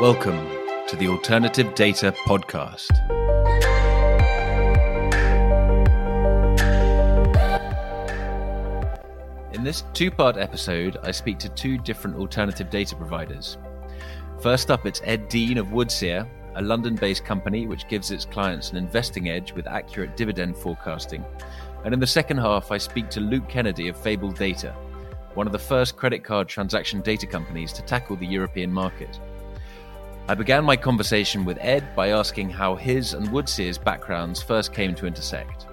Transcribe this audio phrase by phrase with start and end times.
[0.00, 0.46] Welcome
[0.86, 2.92] to the Alternative Data Podcast.
[9.52, 13.58] In this two part episode, I speak to two different alternative data providers.
[14.40, 18.70] First up, it's Ed Dean of Woodseer, a London based company which gives its clients
[18.70, 21.24] an investing edge with accurate dividend forecasting.
[21.84, 24.76] And in the second half, I speak to Luke Kennedy of Fable Data,
[25.34, 29.18] one of the first credit card transaction data companies to tackle the European market.
[30.30, 34.94] I began my conversation with Ed by asking how his and Woodseer's backgrounds first came
[34.96, 35.66] to intersect.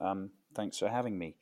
[0.00, 1.36] Um, thanks for having me.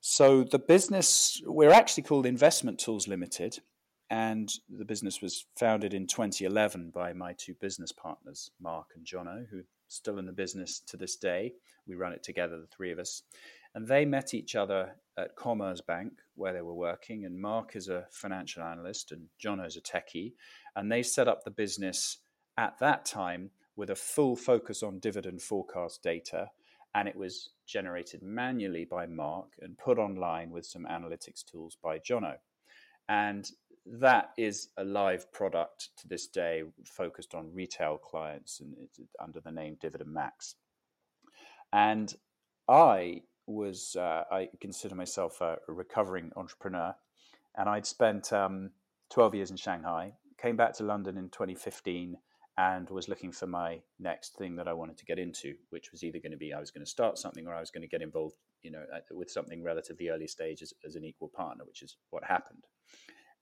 [0.00, 3.58] So, the business, we're actually called Investment Tools Limited,
[4.08, 9.48] and the business was founded in 2011 by my two business partners, Mark and Jono,
[9.50, 11.54] who are still in the business to this day.
[11.88, 13.24] We run it together, the three of us.
[13.74, 17.24] And they met each other at Commerzbank, where they were working.
[17.24, 20.34] And Mark is a financial analyst, and John is a techie.
[20.76, 22.18] And they set up the business
[22.56, 26.50] at that time with a full focus on dividend forecast data.
[26.94, 31.98] And it was generated manually by Mark and put online with some analytics tools by
[31.98, 32.34] Jono.
[33.08, 33.50] And
[33.86, 38.74] that is a live product to this day, focused on retail clients and
[39.20, 40.54] under the name Dividend Max.
[41.72, 42.14] And
[42.68, 46.94] I was uh, I consider myself a, recovering entrepreneur,
[47.56, 48.70] and I'd spent um,
[49.10, 50.12] 12 years in Shanghai.
[50.40, 52.16] Came back to London in 2015
[52.58, 56.04] and was looking for my next thing that I wanted to get into, which was
[56.04, 57.88] either going to be I was going to start something or I was going to
[57.88, 61.82] get involved, you know, with something relatively early stage as, as an equal partner, which
[61.82, 62.64] is what happened.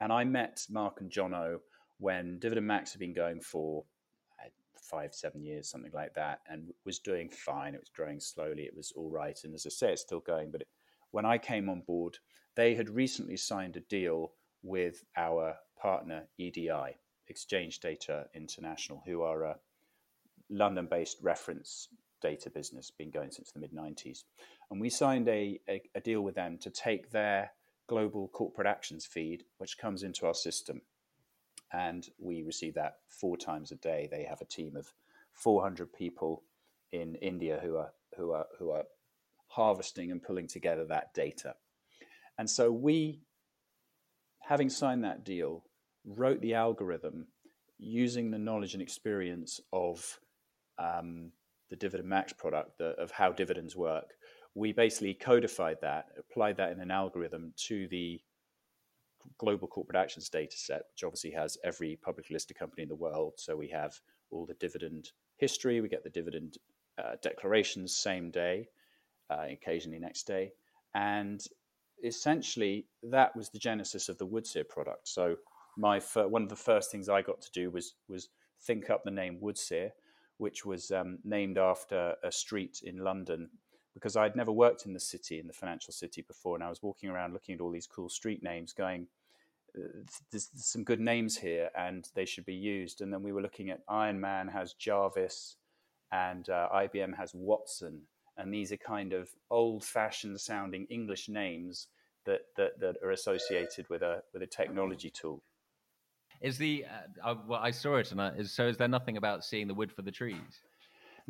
[0.01, 1.59] And I met Mark and Jono
[1.99, 3.85] when Dividend Max had been going for
[4.81, 7.75] five, seven years, something like that, and was doing fine.
[7.75, 8.63] It was growing slowly.
[8.63, 9.39] It was all right.
[9.45, 10.51] And as I say, it's still going.
[10.51, 10.69] But it,
[11.11, 12.19] when I came on board,
[12.57, 14.33] they had recently signed a deal
[14.63, 16.99] with our partner, EDI,
[17.29, 19.57] Exchange Data International, who are a
[20.51, 21.89] London based reference
[22.21, 24.25] data business, been going since the mid 90s.
[24.71, 27.51] And we signed a, a, a deal with them to take their
[27.89, 30.83] global corporate actions feed, which comes into our system
[31.73, 34.09] and we receive that four times a day.
[34.11, 34.93] They have a team of
[35.33, 36.43] 400 people
[36.93, 38.85] in India who are who are who are
[39.49, 41.55] harvesting and pulling together that data.
[42.39, 43.21] And so we,
[44.41, 45.65] having signed that deal,
[46.05, 47.27] wrote the algorithm
[47.79, 50.19] using the knowledge and experience of
[50.79, 51.33] um,
[51.69, 54.13] the Dividend Max product, the, of how dividends work.
[54.55, 58.21] We basically codified that, applied that in an algorithm to the
[59.39, 63.35] global corporate actions data set, which obviously has every publicly listed company in the world.
[63.37, 64.01] So we have
[64.31, 66.59] all the dividend history, we get the dividend
[66.99, 68.69] uh, declarations same day,
[69.31, 70.53] uh, occasionally next day.
[70.95, 71.45] And
[72.05, 75.09] essentially, that was the genesis of the Woodseer product.
[75.09, 75.37] So
[75.77, 78.29] my fir- one of the first things I got to do was was
[78.63, 79.91] think up the name Woodseer,
[80.39, 83.49] which was um, named after a street in London
[83.95, 86.83] because I'd never worked in the city, in the financial city before, and I was
[86.83, 89.09] walking around looking at all these cool street names, going,
[89.77, 93.01] uh, there's, there's, some good names here, and they should be used.
[93.01, 95.57] And then we were looking at Iron Man has Jarvis,
[96.13, 98.03] and uh, IBM has Watson,
[98.37, 101.89] and these are kind of old-fashioned sounding English names
[102.27, 105.43] that, that that are associated with a with a technology tool.
[106.41, 106.85] Is the
[107.25, 109.93] uh, well, I saw it, and I, so is there nothing about seeing the wood
[109.93, 110.61] for the trees?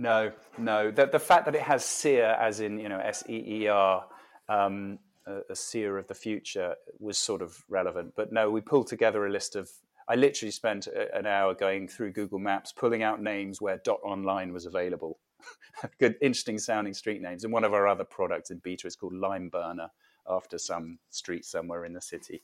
[0.01, 0.91] No, no.
[0.91, 4.07] The, the fact that it has seer, as in you know S E E R,
[4.49, 8.15] um, a, a seer of the future, was sort of relevant.
[8.17, 9.71] But no, we pulled together a list of.
[10.09, 14.01] I literally spent a, an hour going through Google Maps, pulling out names where dot
[14.03, 15.19] online was available.
[15.99, 17.45] Good, interesting sounding street names.
[17.45, 19.91] And one of our other products in beta is called Lime Burner,
[20.27, 22.43] after some street somewhere in the city.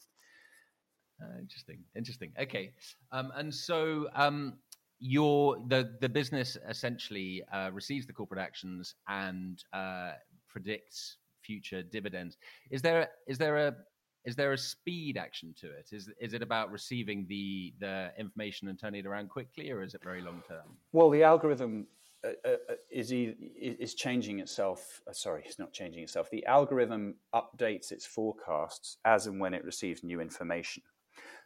[1.23, 2.33] Uh, interesting, interesting.
[2.38, 2.75] Okay,
[3.12, 4.58] um, and so um,
[4.98, 10.12] your the the business essentially uh, receives the corporate actions and uh,
[10.48, 12.37] predicts future dividends.
[12.70, 13.75] Is there is there a
[14.25, 15.90] is there a speed action to it?
[15.93, 19.94] Is is it about receiving the the information and turning it around quickly, or is
[19.94, 20.76] it very long term?
[20.93, 21.87] Well, the algorithm
[22.25, 25.00] uh, uh, uh is is changing itself.
[25.08, 26.28] Uh, sorry, it's not changing itself.
[26.31, 30.82] The algorithm updates its forecasts as and when it receives new information.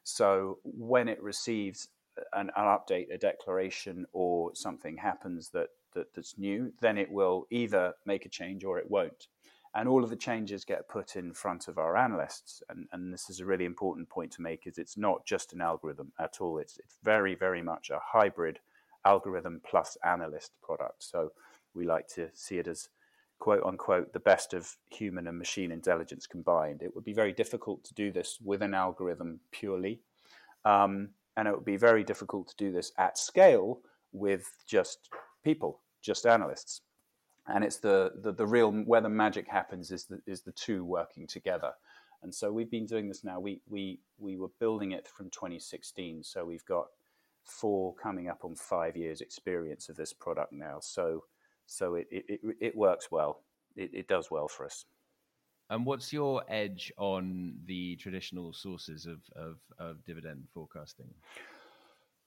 [0.02, 1.88] So when it receives
[2.33, 7.47] an, an update, a declaration, or something happens that, that that's new, then it will
[7.51, 9.27] either make a change or it won't.
[9.75, 12.63] And all of the changes get put in front of our analysts.
[12.69, 15.61] And, and this is a really important point to make: is it's not just an
[15.61, 16.59] algorithm at all.
[16.59, 18.59] It's it's very very much a hybrid
[19.05, 21.05] algorithm plus analyst product.
[21.05, 21.31] So
[21.75, 22.89] we like to see it as
[23.39, 26.83] quote unquote the best of human and machine intelligence combined.
[26.83, 30.01] It would be very difficult to do this with an algorithm purely.
[30.65, 33.81] Um, and it would be very difficult to do this at scale
[34.12, 35.09] with just
[35.44, 36.82] people, just analysts.
[37.47, 40.85] And it's the, the, the real where the magic happens is the, is the two
[40.85, 41.73] working together.
[42.23, 43.41] And so we've been doing this now.
[43.41, 46.23] We, we, we were building it from 2016.
[46.23, 46.87] So we've got
[47.44, 50.79] four coming up on five years experience of this product now.
[50.81, 51.25] So,
[51.67, 53.43] so it, it, it works well.
[53.75, 54.85] It, it does well for us.
[55.71, 61.07] And what's your edge on the traditional sources of, of, of, dividend forecasting?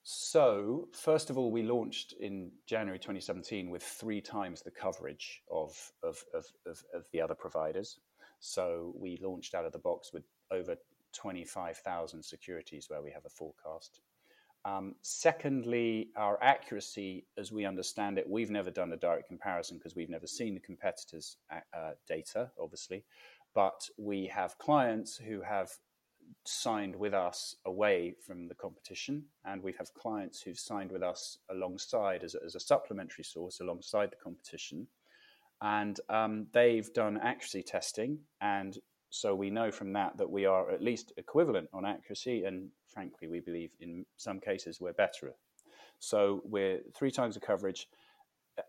[0.03, 5.77] So, first of all, we launched in January 2017 with three times the coverage of,
[6.03, 7.99] of, of, of, the other providers.
[8.39, 10.77] So, we launched out of the box with over
[11.13, 13.99] 25,000 securities where we have a forecast.
[14.65, 19.95] Um, secondly, our accuracy, as we understand it, we've never done a direct comparison because
[19.95, 23.03] we've never seen the competitors' uh, data, obviously.
[23.53, 25.69] But we have clients who have
[26.45, 31.37] signed with us away from the competition, and we have clients who've signed with us
[31.49, 34.87] alongside as a, as a supplementary source alongside the competition.
[35.61, 38.77] And um, they've done accuracy testing, and
[39.13, 43.27] so we know from that that we are at least equivalent on accuracy, and frankly,
[43.27, 45.31] we believe in some cases we're better.
[45.99, 47.87] So we're three times the coverage,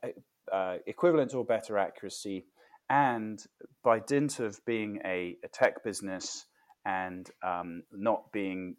[0.03, 0.09] uh,
[0.53, 2.45] uh, equivalent or better accuracy,
[2.91, 3.43] and
[3.83, 6.45] by dint of being a, a tech business
[6.85, 8.77] and um, not being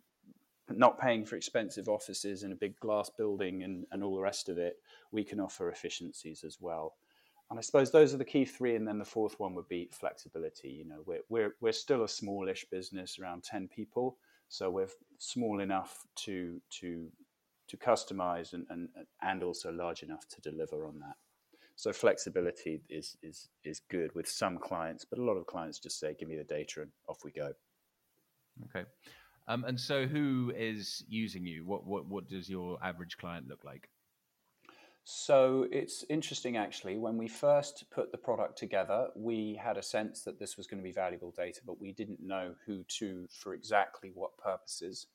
[0.69, 4.49] not paying for expensive offices in a big glass building and, and all the rest
[4.49, 4.75] of it,
[5.11, 6.93] we can offer efficiencies as well.
[7.49, 8.75] And I suppose those are the key three.
[8.75, 10.69] And then the fourth one would be flexibility.
[10.69, 14.17] You know, we're, we're, we're still a smallish business, around 10 people.
[14.49, 14.89] So we're
[15.19, 17.07] small enough to, to,
[17.67, 18.89] to customize and, and,
[19.21, 21.15] and also large enough to deliver on that.
[21.75, 25.99] So flexibility is, is, is good with some clients, but a lot of clients just
[25.99, 27.51] say, give me the data and off we go.
[28.65, 28.87] Okay.
[29.47, 31.65] Um, and so who is using you?
[31.65, 33.89] What, what, what does your average client look like?
[35.07, 36.97] So it's interesting actually.
[36.97, 40.79] When we first put the product together, we had a sense that this was going
[40.79, 45.05] to be valuable data, but we didn't know who to for exactly what purposes.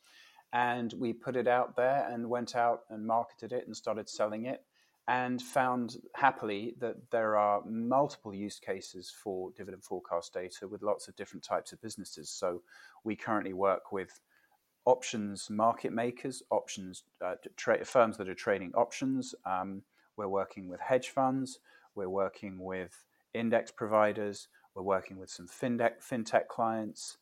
[0.52, 4.46] And we put it out there and went out and marketed it and started selling
[4.46, 4.62] it
[5.08, 11.08] and found happily that there are multiple use cases for dividend forecast data with lots
[11.08, 12.31] of different types of businesses.
[12.31, 12.62] So
[13.02, 14.20] we currently work with
[14.85, 19.35] options market makers, options uh, tra- firms that are trading options.
[19.44, 19.82] Um,
[20.17, 21.61] we're working with hedge funds.
[21.94, 23.05] We're working with
[23.35, 24.49] index providers.
[24.75, 27.19] We're working with some fintech, fintech clients.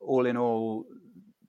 [0.00, 0.86] All in all,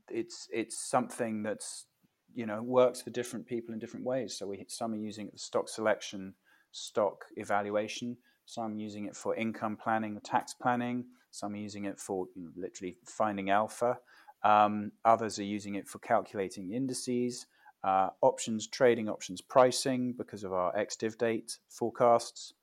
[0.09, 1.85] it's it's something that's
[2.33, 4.37] you know works for different people in different ways.
[4.37, 6.33] So we some are using stock selection,
[6.71, 8.17] stock evaluation.
[8.45, 11.05] Some using it for income planning, tax planning.
[11.31, 13.99] Some are using it for you know, literally finding alpha.
[14.47, 17.47] Um, others are using it for calculating indices,
[17.83, 22.53] uh, options trading, options pricing because of our ex-div date forecasts,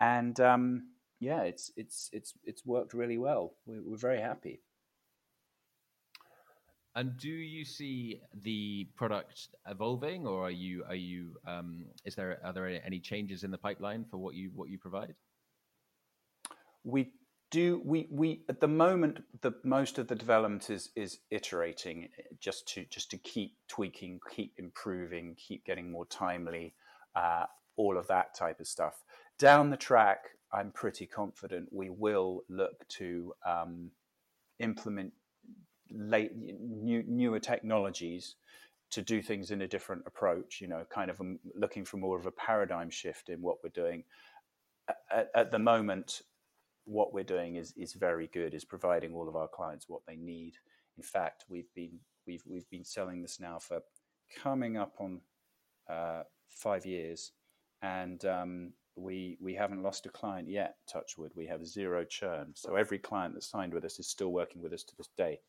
[0.00, 0.88] and um,
[1.20, 3.52] yeah, it's it's it's it's worked really well.
[3.66, 4.62] We're, we're very happy.
[6.94, 12.40] And do you see the product evolving, or are you are you um, is there
[12.42, 15.14] are there any changes in the pipeline for what you what you provide?
[16.84, 17.10] We
[17.50, 22.08] do we we at the moment the most of the development is is iterating
[22.40, 26.74] just to just to keep tweaking keep improving keep getting more timely
[27.16, 27.44] uh,
[27.76, 29.02] all of that type of stuff.
[29.38, 33.90] Down the track i'm pretty confident we will look to um,
[34.58, 35.12] implement
[35.90, 38.36] late new, newer technologies
[38.90, 42.18] to do things in a different approach you know kind of um, looking for more
[42.18, 44.04] of a paradigm shift in what we're doing.
[45.10, 46.22] At, at the moment
[46.88, 48.54] what we're doing is is very good.
[48.54, 50.54] Is providing all of our clients what they need.
[50.96, 53.80] In fact, we've been we've we've been selling this now for
[54.42, 55.20] coming up on
[55.88, 57.32] uh, five years,
[57.82, 60.76] and um, we we haven't lost a client yet.
[60.90, 62.52] Touchwood, we have zero churn.
[62.54, 65.40] So every client that signed with us is still working with us to this day.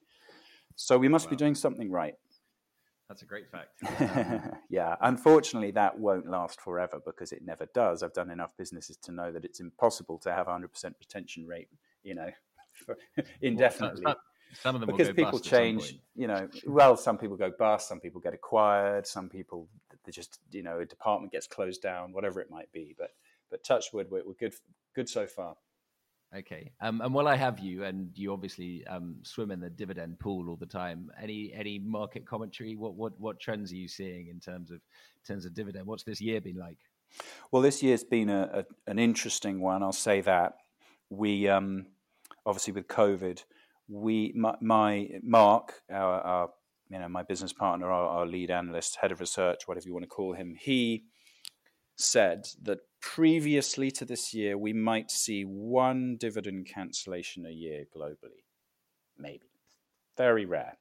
[0.76, 1.32] So we must wow.
[1.32, 2.16] be doing something right.
[3.10, 3.72] That's a great fact.
[4.70, 8.04] yeah, unfortunately, that won't last forever because it never does.
[8.04, 11.70] I've done enough businesses to know that it's impossible to have 100% retention rate,
[12.04, 12.30] you know,
[13.42, 14.04] indefinitely.
[14.06, 14.16] Well,
[14.62, 16.48] some of them because people change, you know.
[16.68, 19.68] Well, some people go bust, some people get acquired, some people
[20.06, 22.96] they just, you know, a department gets closed down, whatever it might be.
[22.98, 23.12] But
[23.50, 24.54] but touchwood, we're, we're good,
[24.96, 25.56] good so far.
[26.36, 26.72] Okay.
[26.80, 30.48] Um, and while I have you, and you obviously um, swim in the dividend pool
[30.50, 32.76] all the time, any any market commentary?
[32.76, 35.88] What what what trends are you seeing in terms of in terms of dividend?
[35.88, 36.78] What's this year been like?
[37.52, 39.82] Well, this year's been a, a, an interesting one.
[39.82, 40.54] I'll say that
[41.10, 41.88] we um,
[42.46, 43.44] obviously with COVID,
[43.88, 46.50] we my, my Mark, our, our,
[46.90, 50.04] you know my business partner, our, our lead analyst, head of research, whatever you want
[50.04, 51.06] to call him, he
[51.96, 58.44] said that previously to this year we might see one dividend cancellation a year globally,
[59.18, 59.50] maybe
[60.20, 60.78] very rare.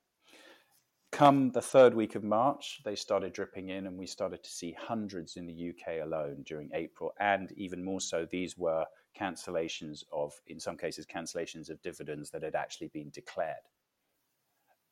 [1.12, 4.76] Come the third week of March, they started dripping in, and we started to see
[4.78, 8.84] hundreds in the UK alone during April, and even more so, these were
[9.18, 13.66] cancellations of, in some cases, cancellations of dividends that had actually been declared.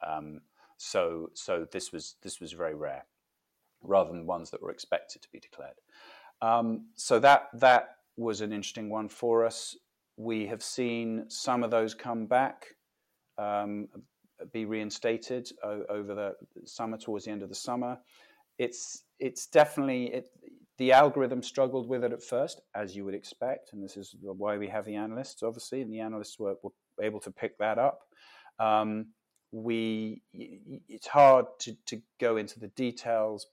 [0.06, 0.40] Um,
[0.78, 3.04] so, so this was this was very rare,
[3.82, 5.80] rather than ones that were expected to be declared.
[6.42, 9.76] Um, so that that was an interesting one for us.
[10.16, 12.66] We have seen some of those come back.
[13.38, 13.88] Um,
[14.52, 16.34] be reinstated over the
[16.66, 17.98] summer, towards the end of the summer.
[18.58, 20.28] It's it's definitely it,
[20.78, 24.58] the algorithm struggled with it at first, as you would expect, and this is why
[24.58, 28.00] we have the analysts, obviously, and the analysts were, were able to pick that up.
[28.58, 29.06] Um,
[29.52, 33.46] we it's hard to, to go into the details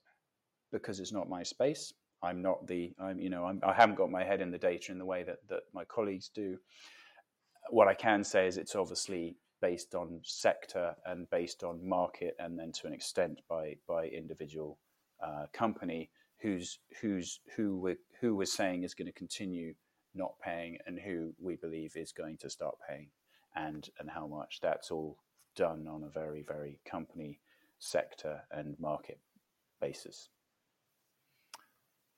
[0.72, 1.92] because it's not my space.
[2.24, 4.58] I'm not the I'm you know I'm, I have not got my head in the
[4.58, 6.58] data in the way that that my colleagues do.
[7.70, 12.58] What I can say is it's obviously based on sector and based on market, and
[12.58, 14.78] then to an extent by by individual
[15.22, 19.74] uh, company who's who's who we're who we're saying is going to continue
[20.14, 23.08] not paying and who we believe is going to start paying,
[23.54, 24.60] and and how much.
[24.62, 25.18] That's all
[25.56, 27.40] done on a very very company
[27.78, 29.18] sector and market
[29.80, 30.28] basis.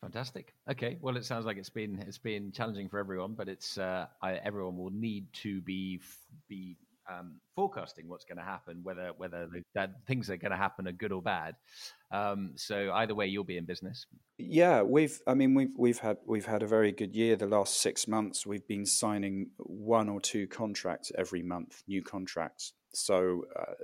[0.03, 0.55] Fantastic.
[0.71, 0.99] Okay.
[1.00, 4.35] Well, it sounds like it's been it's been challenging for everyone, but it's uh, I,
[4.35, 6.00] everyone will need to be
[6.49, 6.76] be
[7.08, 10.88] um, forecasting what's going to happen, whether whether the, that things are going to happen
[10.88, 11.54] are good or bad.
[12.10, 14.06] Um, so either way, you'll be in business.
[14.38, 15.20] Yeah, we've.
[15.26, 17.36] I mean, we've we've had we've had a very good year.
[17.36, 22.72] The last six months, we've been signing one or two contracts every month, new contracts.
[22.94, 23.75] So uh,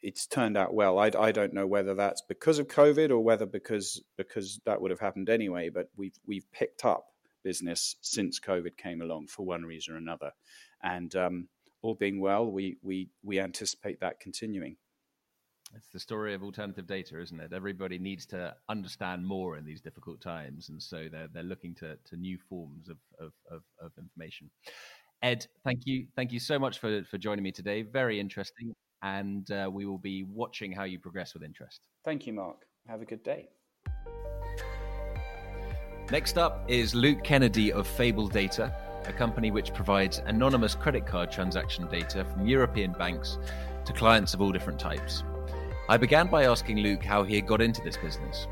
[0.00, 0.98] it's turned out well.
[0.98, 4.90] I, I don't know whether that's because of COVID or whether because because that would
[4.90, 5.70] have happened anyway.
[5.70, 7.06] But we've we've picked up
[7.42, 10.32] business since COVID came along for one reason or another,
[10.82, 11.48] and um,
[11.82, 14.76] all being well, we we we anticipate that continuing.
[15.76, 17.52] It's the story of alternative data, isn't it?
[17.52, 21.96] Everybody needs to understand more in these difficult times, and so they're they're looking to
[22.06, 24.50] to new forms of of, of, of information.
[25.22, 27.82] Ed, thank you, thank you so much for for joining me today.
[27.82, 31.80] Very interesting, and uh, we will be watching how you progress with interest.
[32.04, 32.56] Thank you, Mark.
[32.88, 33.48] Have a good day.
[36.10, 38.74] Next up is Luke Kennedy of Fable Data
[39.06, 43.38] a company which provides anonymous credit card transaction data from European banks
[43.84, 45.24] to clients of all different types.
[45.88, 48.46] I began by asking Luke how he had got into this business.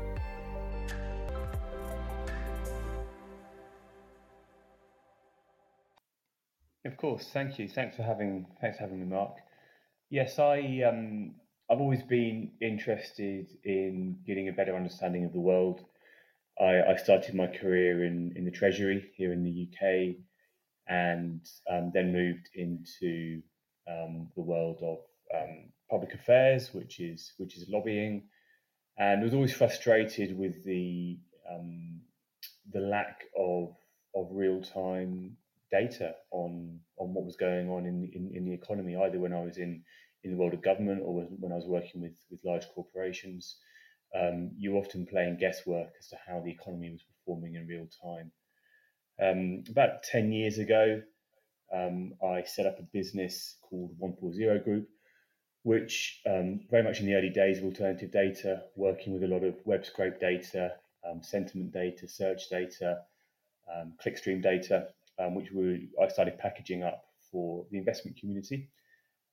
[6.85, 7.67] Of course, thank you.
[7.67, 9.35] Thanks for having thanks for having me, Mark.
[10.09, 11.35] Yes, I um,
[11.69, 15.85] I've always been interested in getting a better understanding of the world.
[16.59, 20.15] I, I started my career in, in the Treasury here in the UK
[20.89, 21.41] and
[21.71, 23.41] um, then moved into
[23.87, 24.97] um, the world of
[25.35, 28.23] um, public affairs, which is which is lobbying,
[28.97, 31.17] and was always frustrated with the
[31.49, 32.01] um,
[32.73, 33.75] the lack of
[34.15, 35.37] of real time
[35.71, 39.41] data on on what was going on in, in, in the economy, either when I
[39.41, 39.83] was in
[40.23, 43.57] in the world of government or when I was working with with large corporations.
[44.19, 48.31] Um, you often playing guesswork as to how the economy was performing in real time.
[49.21, 51.01] Um, about 10 years ago,
[51.73, 54.89] um, I set up a business called 140 Group,
[55.63, 59.43] which um, very much in the early days of alternative data, working with a lot
[59.43, 60.73] of web scrape data,
[61.09, 62.99] um, sentiment data, search data,
[63.73, 64.87] um, clickstream data,
[65.19, 68.69] um, which we, I started packaging up for the investment community,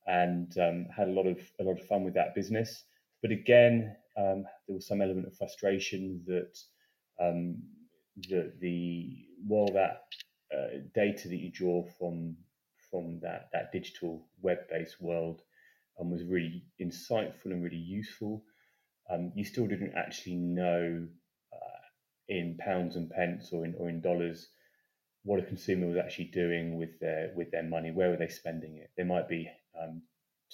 [0.07, 0.53] and
[0.95, 2.85] had a lot of a lot of fun with that business.
[3.23, 6.59] But again, there was some element of frustration that
[8.17, 10.05] the the while that
[10.55, 12.37] uh, data that you draw from
[12.91, 15.43] from that that digital web based world
[16.01, 18.45] um, was really insightful and really useful,
[19.11, 21.07] um, you still didn't actually know
[21.53, 21.85] uh,
[22.29, 24.49] in pounds and pence or in or in dollars
[25.25, 27.91] what a consumer was actually doing with their with their money.
[27.91, 28.91] Where were they spending it?
[28.97, 29.49] They might be
[29.81, 30.03] um,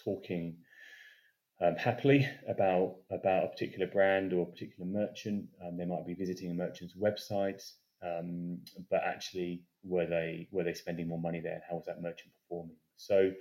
[0.03, 0.57] talking
[1.63, 5.47] um, happily about about a particular brand or a particular merchant.
[5.65, 7.63] Um, they might be visiting a merchant's website,
[8.03, 8.59] um,
[8.91, 11.55] but actually, were they were they spending more money there?
[11.55, 12.77] And How was that merchant performing?
[12.97, 13.33] So,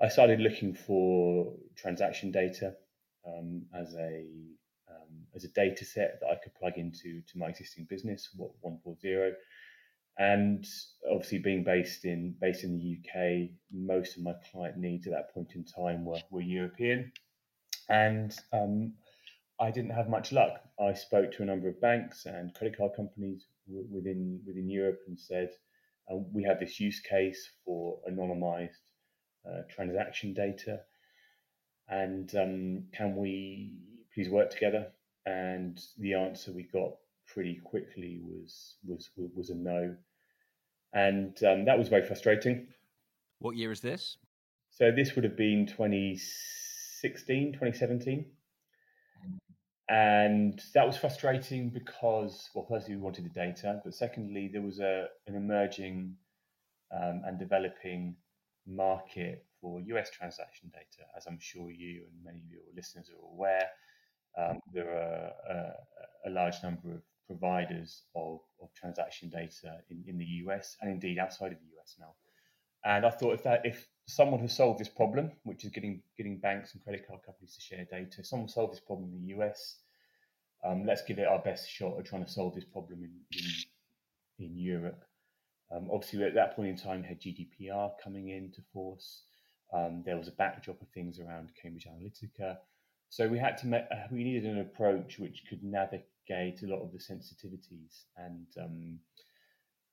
[0.00, 2.74] I started looking for transaction data
[3.26, 4.26] um, as a
[4.90, 8.50] um, as a data set that I could plug into to my existing business, what
[8.60, 9.36] 140.
[10.18, 10.66] And
[11.10, 15.32] obviously, being based in based in the UK, most of my client needs at that
[15.32, 17.10] point in time were, were European,
[17.90, 18.94] and um,
[19.60, 20.60] I didn't have much luck.
[20.80, 25.00] I spoke to a number of banks and credit card companies w- within within Europe
[25.06, 25.50] and said,
[26.10, 28.80] uh, "We have this use case for anonymized
[29.48, 30.80] uh, transaction data,
[31.88, 33.74] and um, can we
[34.14, 34.92] please work together?"
[35.26, 36.92] And the answer we got
[37.26, 39.96] pretty quickly was was was a no
[40.92, 42.66] and um, that was very frustrating.
[43.38, 44.16] What year is this?
[44.70, 46.69] So this would have been 2016,
[47.02, 48.26] 2017.
[49.88, 54.78] And that was frustrating because, well, firstly, we wanted the data, but secondly, there was
[54.78, 56.14] a, an emerging
[56.94, 58.14] um, and developing
[58.66, 61.08] market for US transaction data.
[61.16, 63.68] As I'm sure you and many of your listeners are aware,
[64.38, 70.18] um, there are a, a large number of providers of, of transaction data in, in
[70.18, 72.14] the US and indeed outside of the US now.
[72.84, 76.38] And I thought if that if someone has solved this problem, which is getting getting
[76.38, 79.76] banks and credit card companies to share data, someone solved this problem in the US,
[80.64, 84.46] um, let's give it our best shot at trying to solve this problem in in,
[84.46, 85.04] in Europe.
[85.72, 89.22] Um, obviously, at that point in time, had GDPR coming into force.
[89.72, 92.58] Um, there was a backdrop of things around Cambridge Analytica.
[93.08, 96.92] So we had to uh, we needed an approach which could navigate a lot of
[96.92, 98.04] the sensitivities.
[98.16, 98.98] And um,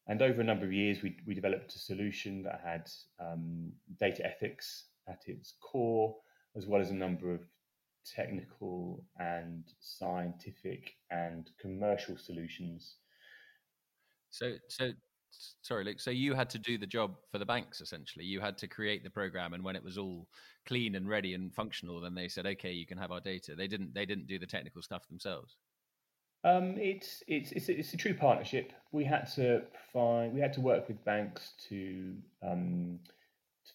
[0.08, 4.26] and over a number of years, we, we developed a solution that had um, data
[4.26, 6.16] ethics at its core,
[6.56, 7.42] as well as a number of
[8.06, 12.96] technical and scientific and commercial solutions.
[14.30, 14.92] So, so
[15.62, 16.00] sorry, Luke.
[16.00, 18.26] So you had to do the job for the banks essentially.
[18.26, 20.28] You had to create the program, and when it was all
[20.66, 23.68] clean and ready and functional, then they said, "Okay, you can have our data." They
[23.68, 23.94] didn't.
[23.94, 25.58] They didn't do the technical stuff themselves.
[26.48, 28.72] Um, it's, it's it's it's a true partnership.
[28.94, 33.00] We had to find we had to work with banks to um,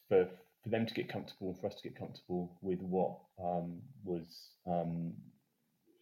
[0.09, 0.27] for
[0.63, 4.25] for them to get comfortable, for us to get comfortable with what um, was
[4.67, 5.13] um,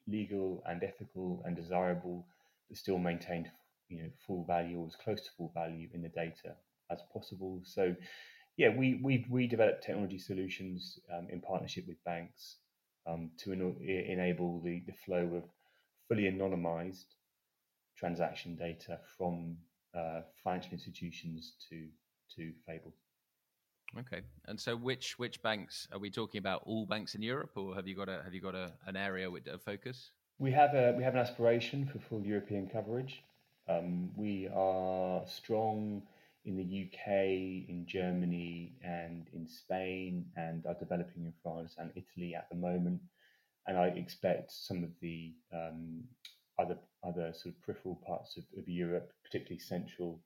[0.06, 2.24] legal and ethical and desirable,
[2.68, 3.48] but still maintained
[3.88, 6.54] you know full value or as close to full value in the data
[6.92, 7.62] as possible.
[7.64, 7.96] So
[8.56, 12.59] yeah, we we we developed technology solutions um, in partnership with banks
[13.09, 13.76] um, to en-
[14.09, 15.44] enable the the flow of
[16.11, 17.14] fully anonymized
[17.96, 19.57] transaction data from
[19.94, 21.87] uh, financial institutions to
[22.35, 22.92] to Fable.
[23.99, 26.62] Okay, and so which which banks are we talking about?
[26.64, 29.31] All banks in Europe, or have you got a have you got a, an area
[29.31, 30.11] with a focus?
[30.38, 33.23] We have a we have an aspiration for full European coverage.
[33.68, 36.03] Um, we are strong
[36.44, 37.07] in the UK,
[37.68, 43.01] in Germany, and in Spain, and are developing in France and Italy at the moment
[43.66, 46.05] and I expect some of the um,
[46.59, 50.20] other other sort of peripheral parts of, of Europe, particularly Central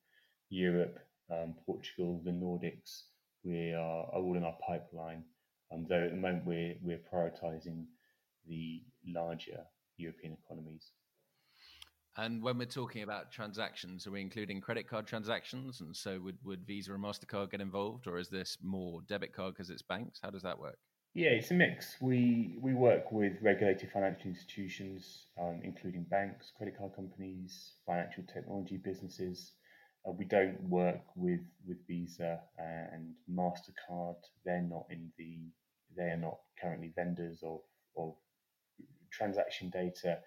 [0.50, 0.98] Europe,
[1.30, 3.04] um, Portugal, the Nordics,
[3.44, 5.24] we are, are all in our pipeline.
[5.72, 7.84] Um, though at the moment we're we're prioritising
[8.46, 9.64] the larger
[9.96, 10.90] European economies.
[12.16, 15.80] And when we're talking about transactions, are we including credit card transactions?
[15.80, 19.54] And so would, would Visa and MasterCard get involved, or is this more debit card
[19.54, 20.20] because it's banks?
[20.22, 20.78] How does that work?
[21.14, 21.94] Yeah, it's a mix.
[22.00, 28.78] We we work with regulated financial institutions, um, including banks, credit card companies, financial technology
[28.78, 29.52] businesses.
[30.04, 34.16] Uh, we don't work with with Visa and Mastercard.
[34.44, 35.38] They're not in the.
[35.96, 37.60] They are not currently vendors of
[37.96, 38.14] of
[39.12, 40.18] transaction data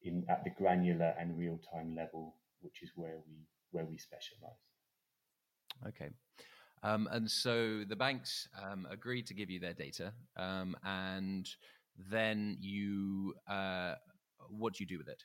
[0.00, 4.56] in at the granular and real time level, which is where we where we specialize.
[5.86, 6.08] Okay.
[6.84, 11.48] Um, and so the banks um, agreed to give you their data, um, and
[12.10, 13.94] then you, uh,
[14.50, 15.22] what do you do with it?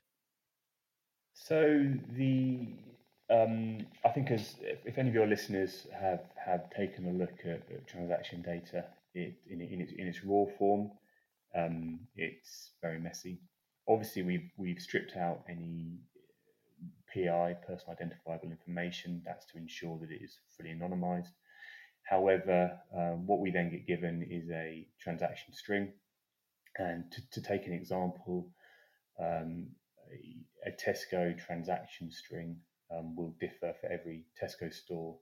[1.34, 2.66] So the,
[3.30, 7.70] um, I think as if any of your listeners have have taken a look at,
[7.72, 10.92] at transaction data, it in, in, its in its raw form,
[11.56, 13.42] um, it's very messy.
[13.88, 16.00] Obviously, we've we've stripped out any
[17.14, 19.22] PI, personal identifiable information.
[19.26, 21.34] That's to ensure that it is fully anonymized.
[22.10, 25.94] However, um, what we then get given is a transaction string.
[26.78, 28.50] And to, to take an example,
[29.20, 29.68] um,
[30.12, 32.58] a, a, Tesco transaction string
[32.92, 35.18] um, will differ for every Tesco store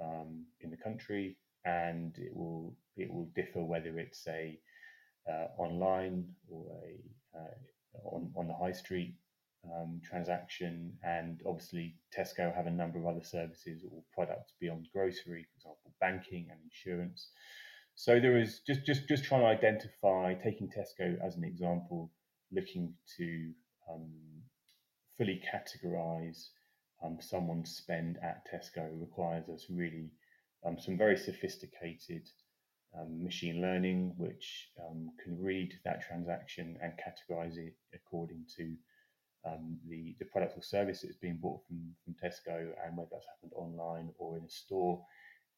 [0.00, 4.60] um, in the country, and it will it will differ whether it's a
[5.28, 9.14] uh, online or a uh, on on the high street
[9.64, 15.46] um, transaction, and obviously Tesco have a number of other services or products beyond grocery,
[15.50, 17.30] for example, banking and insurance.
[17.94, 22.12] So there is just just just trying to identify, taking Tesco as an example,
[22.52, 23.52] looking to
[23.92, 24.10] um,
[25.16, 26.48] fully categorize
[27.04, 30.10] um, someone's spend at Tesco requires us really
[30.64, 32.28] um, some very sophisticated
[32.98, 38.74] um, machine learning, which um, can read that transaction and categorize it according to
[39.46, 43.26] um, the, the product or service that's being bought from, from Tesco and whether that's
[43.26, 45.04] happened online or in a store.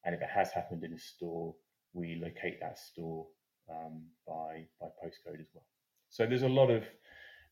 [0.03, 1.55] And if it has happened in a store,
[1.93, 3.27] we locate that store
[3.69, 5.65] um, by, by postcode as well.
[6.09, 6.83] So there's a lot of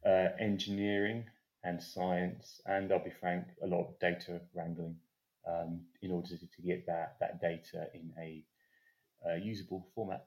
[0.06, 1.26] uh, engineering
[1.64, 4.96] and science, and I'll be frank, a lot of data wrangling
[5.48, 8.44] um, in order to, get that, that data in a
[9.28, 10.26] uh, usable format.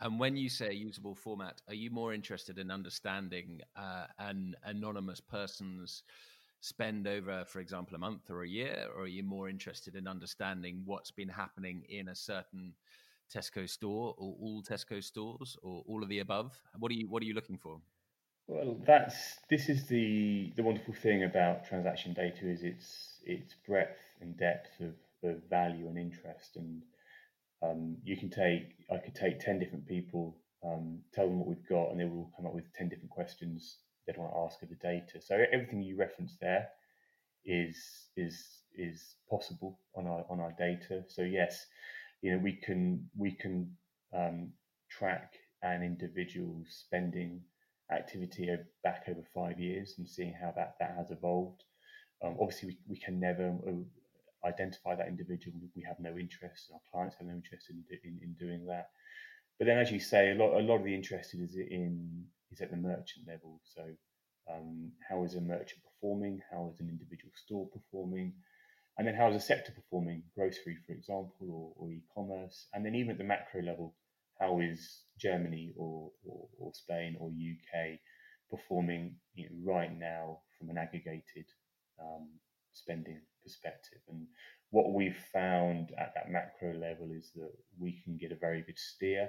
[0.00, 5.20] And when you say usable format, are you more interested in understanding uh, an anonymous
[5.20, 6.02] person's
[6.64, 10.08] spend over, for example, a month or a year, or are you more interested in
[10.08, 12.72] understanding what's been happening in a certain
[13.32, 16.58] Tesco store, or all Tesco stores, or all of the above?
[16.78, 17.80] What are you What are you looking for?
[18.46, 24.00] Well, that's this is the the wonderful thing about transaction data is its its breadth
[24.22, 24.94] and depth of,
[25.30, 26.82] of value and interest, and
[27.62, 31.68] um, you can take I could take ten different people, um, tell them what we've
[31.68, 34.68] got, and they will come up with ten different questions they'd want to ask of
[34.68, 35.20] the data.
[35.20, 36.68] So everything you reference there
[37.44, 37.76] is
[38.16, 38.42] is
[38.76, 41.04] is possible on our on our data.
[41.08, 41.66] So yes,
[42.22, 43.70] you know we can we can
[44.14, 44.52] um,
[44.90, 47.40] track an individual's spending
[47.90, 51.64] activity back over five years and seeing how that, that has evolved.
[52.22, 55.56] Um, obviously, we, we can never uh, identify that individual.
[55.74, 58.90] We have no interest, our clients have no interest in, in, in doing that.
[59.58, 62.60] But then, as you say, a lot, a lot of the interest is in is
[62.60, 63.60] at the merchant level.
[63.74, 63.82] So,
[64.52, 66.40] um, how is a merchant performing?
[66.50, 68.34] How is an individual store performing?
[68.96, 70.22] And then, how is a sector performing?
[70.34, 72.68] Grocery, for example, or, or e-commerce.
[72.72, 73.94] And then, even at the macro level,
[74.40, 77.98] how is Germany or, or, or Spain or UK
[78.50, 81.46] performing you know, right now from an aggregated
[82.00, 82.28] um,
[82.72, 84.00] spending perspective.
[84.08, 84.26] And
[84.70, 88.78] what we've found at that macro level is that we can get a very good
[88.78, 89.28] steer,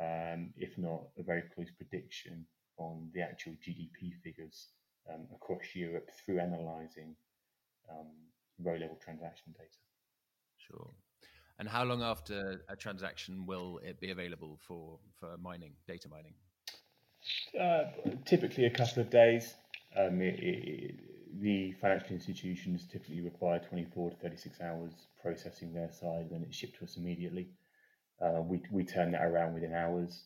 [0.00, 2.46] um, if not a very close prediction
[2.80, 4.68] on the actual GDP figures
[5.12, 7.14] um, across Europe through analysing
[7.90, 8.08] um,
[8.62, 9.78] row level transaction data.
[10.58, 10.90] Sure.
[11.58, 16.32] And how long after a transaction will it be available for, for mining, data mining?
[17.60, 17.90] Uh,
[18.24, 19.54] typically a couple of days.
[19.94, 20.94] Um, it, it,
[21.40, 26.78] the financial institutions typically require 24 to 36 hours processing their side, then it's shipped
[26.78, 27.48] to us immediately.
[28.20, 30.24] Uh, we, we turn that around within hours.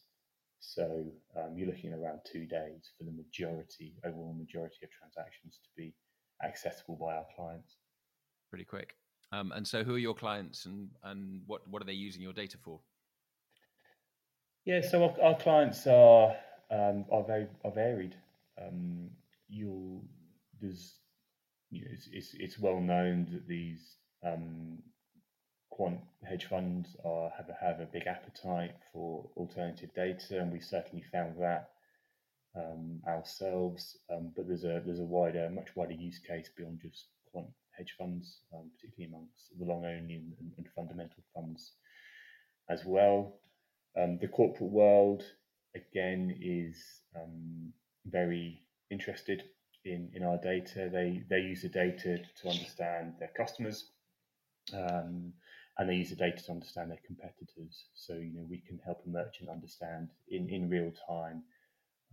[0.66, 1.05] So
[1.37, 5.68] um, you're looking at around two days for the majority, overall majority of transactions to
[5.77, 5.94] be
[6.42, 7.77] accessible by our clients.
[8.48, 8.96] Pretty quick.
[9.33, 12.33] Um, and so, who are your clients, and and what what are they using your
[12.33, 12.81] data for?
[14.64, 16.37] Yeah, so our, our clients are
[16.70, 18.14] um, are very are varied.
[18.61, 19.11] Um,
[19.48, 20.05] you'll
[20.61, 20.94] there's
[21.70, 24.79] you know, it's, it's, it's well known that these um,
[25.74, 30.60] quant hedge funds are have a, have a big appetite for alternative data, and we
[30.60, 31.70] certainly found that
[32.56, 33.98] um, ourselves.
[34.08, 37.94] Um, but there's a there's a wider, much wider use case beyond just quant hedge
[37.98, 41.72] funds, um, particularly amongst the long only and, and, fundamental funds
[42.70, 43.34] as well.
[44.00, 45.24] Um, the corporate world,
[45.74, 46.76] again, is
[47.16, 47.72] um,
[48.06, 49.42] very interested
[49.84, 50.88] in, in our data.
[50.92, 53.90] They, they use the data to understand their customers.
[54.72, 55.32] Um,
[55.78, 57.87] and they use the data to understand their competitors.
[57.94, 61.42] So, you know, we can help a merchant understand in, in real time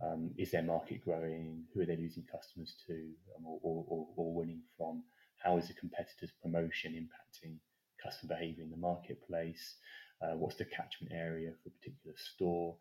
[0.02, 1.64] um, is their market growing?
[1.72, 2.94] Who are they losing customers to
[3.36, 5.04] um, or, or, or, winning from?
[5.42, 7.56] how is a competitor's promotion impacting
[8.02, 9.76] customer behavior in the marketplace?
[10.22, 12.76] Uh, what's the catchment area for a particular store?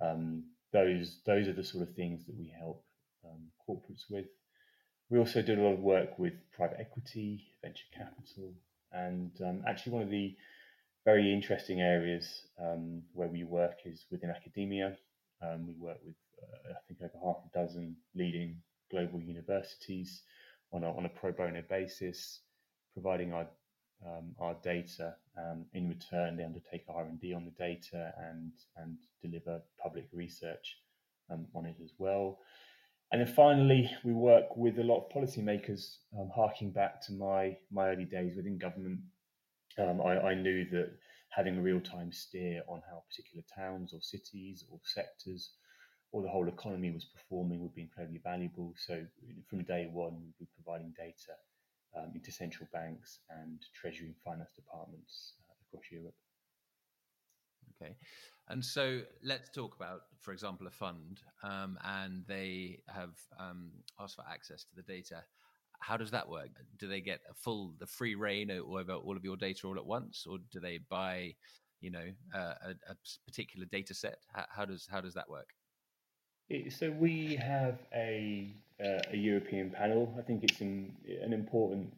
[0.00, 2.84] Um, those those are the sort of things that we help
[3.24, 4.26] um, corporates with.
[5.10, 8.54] We also do a lot of work with private equity, venture capital,
[8.94, 10.34] and um, actually one of the
[11.04, 14.96] very interesting areas um, where we work is within academia.
[15.42, 18.56] Um, we work with uh, I think over half a dozen leading
[18.90, 20.22] global universities
[20.72, 22.40] on a, on a pro bono basis,
[22.92, 23.46] providing our
[24.06, 25.14] um, our data.
[25.36, 30.08] Um, in return, they undertake R and D on the data and and deliver public
[30.12, 30.78] research
[31.30, 32.38] um, on it as well.
[33.12, 35.96] And then finally, we work with a lot of policymakers.
[36.18, 39.00] Um, harking back to my my early days within government,
[39.78, 40.90] um, I, I knew that
[41.30, 45.50] having a real time steer on how particular towns or cities or sectors
[46.12, 48.72] or the whole economy was performing would be incredibly valuable.
[48.86, 49.04] So
[49.50, 51.34] from day one, we'd be providing data
[51.96, 56.14] um, into central banks and treasury and finance departments uh, across Europe.
[57.80, 57.96] Okay.
[58.48, 64.16] And so let's talk about, for example, a fund, um, and they have um, asked
[64.16, 65.22] for access to the data.
[65.80, 66.50] How does that work?
[66.78, 69.86] Do they get a full, the free reign over all of your data all at
[69.86, 71.34] once, or do they buy,
[71.80, 72.94] you know, a, a,
[73.26, 74.18] particular data set?
[74.32, 75.48] How, how, does how does that work?
[76.70, 80.14] So we have a uh, a European panel.
[80.18, 81.92] I think it's an, an important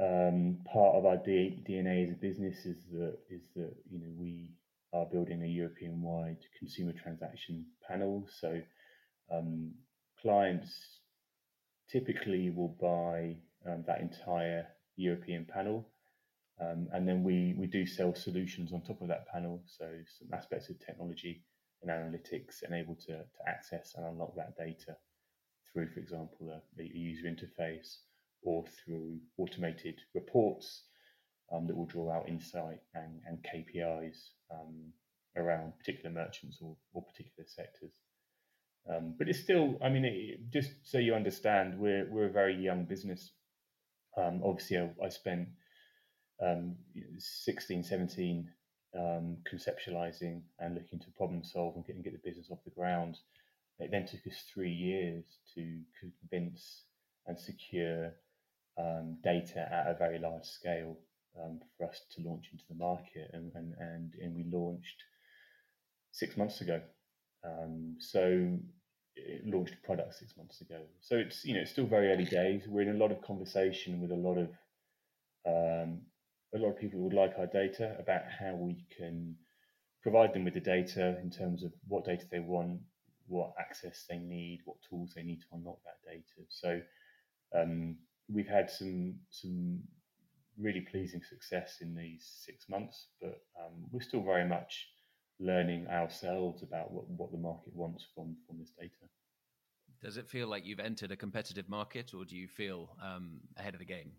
[0.00, 4.50] um, part of our DNA as a business is that is that you know we
[4.92, 8.26] are building a European-wide consumer transaction panel.
[8.40, 8.60] So
[9.32, 9.72] um,
[10.20, 10.70] clients
[11.90, 15.88] typically will buy um, that entire European panel.
[16.60, 19.62] Um, and then we, we do sell solutions on top of that panel.
[19.66, 19.84] So
[20.18, 21.42] some aspects of technology
[21.82, 24.96] and analytics enable to, to access and unlock that data
[25.72, 27.96] through, for example, a, a user interface
[28.42, 30.84] or through automated reports
[31.52, 34.92] um, that will draw out insight and, and KPIs um,
[35.36, 37.92] around particular merchants or, or particular sectors.
[38.88, 42.56] Um, but it's still, I mean, it, just so you understand, we're, we're a very
[42.56, 43.32] young business.
[44.16, 45.48] Um, obviously, I, I spent
[46.44, 46.76] um,
[47.18, 48.48] 16, 17
[48.96, 52.70] um, conceptualizing and looking to problem solve and get, and get the business off the
[52.70, 53.18] ground.
[53.78, 56.84] It then took us three years to convince
[57.26, 58.12] and secure
[58.78, 60.96] um, data at a very large scale
[61.40, 65.02] um, for us to launch into the market, and and and, and we launched
[66.12, 66.80] six months ago.
[67.44, 68.58] Um, so
[69.14, 70.80] it launched a product six months ago.
[71.00, 72.62] So it's you know it's still very early days.
[72.66, 74.48] We're in a lot of conversation with a lot of
[75.46, 76.00] um,
[76.54, 79.36] a lot of people who would like our data about how we can
[80.02, 82.80] provide them with the data in terms of what data they want,
[83.26, 86.46] what access they need, what tools they need to unlock that data.
[86.48, 86.80] So
[87.54, 87.96] um,
[88.32, 89.80] we've had some some
[90.58, 94.88] really pleasing success in these six months, but um, we're still very much
[95.38, 98.90] learning ourselves about what, what the market wants from from this data.
[100.02, 103.74] Does it feel like you've entered a competitive market, or do you feel um, ahead
[103.74, 104.12] of the game?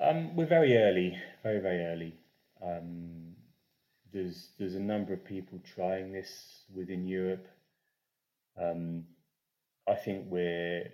[0.00, 2.14] Um, we're very early, very very early.
[2.64, 3.34] Um,
[4.12, 7.46] there's there's a number of people trying this within Europe.
[8.60, 9.04] Um,
[9.88, 10.84] I think we're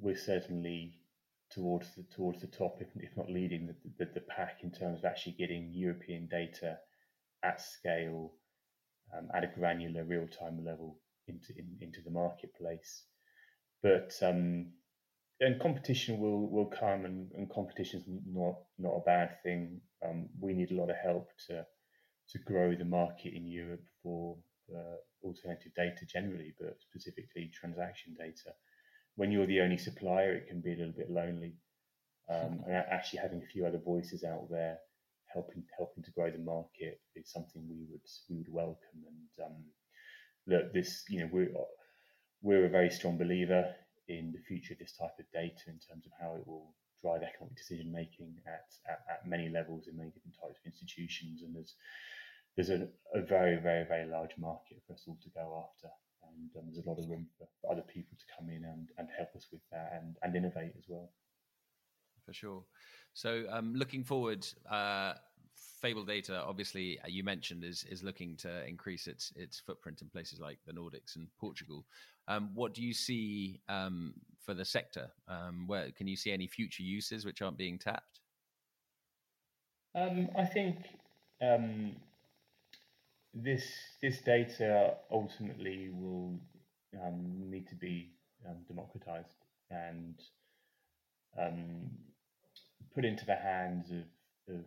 [0.00, 0.94] we're certainly
[1.50, 4.98] towards the towards the top, if, if not leading the, the, the, pack in terms
[4.98, 6.78] of actually getting European data
[7.42, 8.32] at scale,
[9.16, 13.04] um, at a granular real time level into in, into the marketplace.
[13.82, 14.72] But um,
[15.40, 19.80] and competition will will come, and, and competition is not not a bad thing.
[20.04, 21.66] Um, we need a lot of help to
[22.30, 24.36] to grow the market in Europe for
[24.74, 28.54] uh, alternative data generally, but specifically transaction data
[29.16, 31.54] when you're the only supplier, it can be a little bit lonely.
[32.30, 34.78] Um, and actually having a few other voices out there
[35.32, 39.00] helping helping to grow the market is something we would we would welcome.
[39.06, 39.64] And um,
[40.46, 41.50] look, this you know we're
[42.42, 43.74] we're a very strong believer
[44.08, 47.22] in the future of this type of data in terms of how it will drive
[47.22, 51.42] economic decision making at, at, at many levels in many different types of institutions.
[51.42, 51.74] And there's
[52.56, 55.88] there's a, a very very very large market for us all to go after
[56.36, 58.88] and um, there's a lot of room for, for, other people to come in and,
[58.98, 61.10] and help us with that and, and innovate as well.
[62.24, 62.64] For sure.
[63.14, 65.14] So, um, looking forward, uh,
[65.80, 70.08] Fable Data, obviously, uh, you mentioned is is looking to increase its its footprint in
[70.08, 71.84] places like the Nordics and Portugal.
[72.28, 75.10] Um, what do you see um, for the sector?
[75.26, 78.20] Um, where can you see any future uses which aren't being tapped?
[79.94, 80.76] Um, I think
[81.42, 81.96] um,
[83.34, 83.64] this
[84.00, 86.38] this data ultimately will
[87.02, 88.10] um, need to be
[88.48, 89.28] um, democratized
[89.70, 90.14] and
[91.38, 91.90] um,
[92.94, 94.64] put into the hands of, of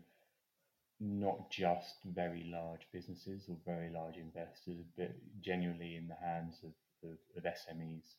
[0.99, 7.10] not just very large businesses or very large investors, but genuinely in the hands of,
[7.10, 8.15] of, of SMEs.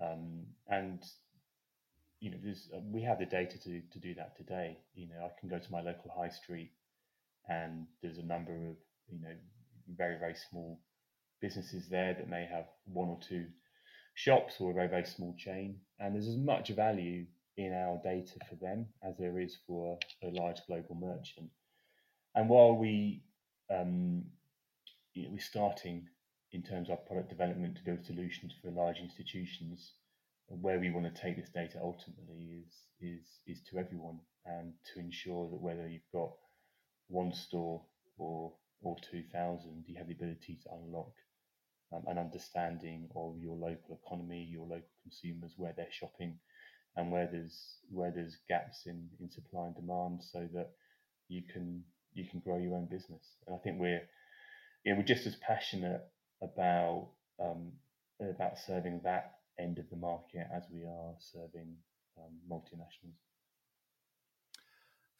[0.00, 1.04] Um, and
[2.20, 4.78] you know, there's, uh, we have the data to, to do that today.
[4.94, 6.70] You know, I can go to my local high street,
[7.48, 8.76] and there's a number of
[9.10, 9.34] you know,
[9.96, 10.80] very, very small
[11.40, 13.46] businesses there that may have one or two
[14.14, 15.76] shops or a very, very small chain.
[15.98, 20.28] And there's as much value in our data for them as there is for a
[20.28, 21.50] large global merchant.
[22.34, 23.22] And while we
[23.70, 24.24] um,
[25.14, 26.08] you know, we're starting
[26.52, 29.92] in terms of product development to build solutions for large institutions,
[30.48, 34.98] where we want to take this data ultimately is is is to everyone and to
[34.98, 36.32] ensure that whether you've got
[37.08, 37.82] one store
[38.18, 38.52] or or
[39.10, 41.12] 2000, you have the ability to unlock
[41.92, 46.38] um, an understanding of your local economy, your local consumers, where they're shopping,
[46.96, 50.70] and where there's where there's gaps in, in supply and demand, so that
[51.28, 53.36] you can you can grow your own business.
[53.46, 54.02] And I think we're
[54.84, 56.02] you know, we're just as passionate
[56.42, 57.72] about um,
[58.20, 61.76] about serving that end of the market as we are serving
[62.18, 63.29] um, multinationals.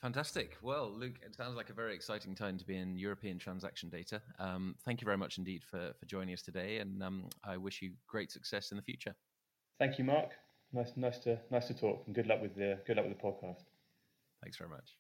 [0.02, 0.56] Fantastic.
[0.62, 4.22] Well, Luke, it sounds like a very exciting time to be in European transaction data.
[4.38, 7.82] Um, thank you very much indeed for, for joining us today, and um, I wish
[7.82, 9.14] you great success in the future.
[9.78, 10.30] Thank you, Mark.
[10.72, 13.22] Nice, nice to nice to talk, and good luck with the good luck with the
[13.22, 13.64] podcast.
[14.42, 14.99] Thanks very much.